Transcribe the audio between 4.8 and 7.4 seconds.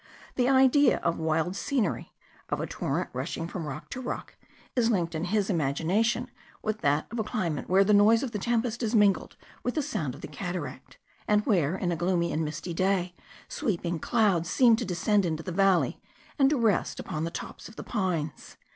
linked in his imagination with that of a